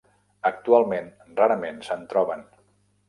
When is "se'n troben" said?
1.89-2.43